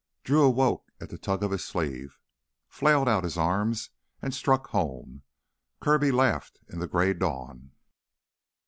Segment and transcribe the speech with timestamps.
[0.23, 2.17] Drew awoke at a tug of his sleeve,
[2.67, 3.75] flailed out his arm,
[4.19, 5.21] and struck home.
[5.79, 7.73] Kirby laughed in the gray dawn.